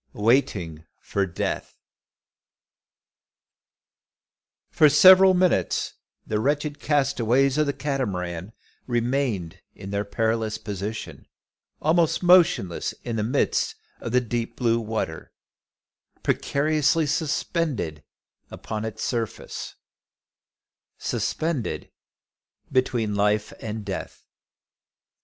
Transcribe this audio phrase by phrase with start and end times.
[0.13, 1.77] WAITING FOR DEATH.
[4.71, 5.93] For several minutes
[6.25, 8.51] the wretched castaways of the Catamaran
[8.87, 11.27] remained in their perilous position,
[11.83, 15.31] almost motionless in the midst of the deep blue water,
[16.23, 18.03] precariously suspended
[18.49, 19.75] upon its surface,
[20.97, 21.91] suspended
[22.73, 24.25] between life and death!